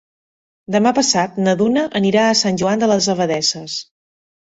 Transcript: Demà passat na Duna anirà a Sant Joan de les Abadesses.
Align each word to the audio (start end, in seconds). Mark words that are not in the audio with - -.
Demà 0.75 0.93
passat 0.99 1.37
na 1.47 1.55
Duna 1.61 1.85
anirà 2.01 2.25
a 2.25 2.35
Sant 2.43 2.61
Joan 2.65 2.85
de 2.85 2.93
les 2.97 3.15
Abadesses. 3.17 3.81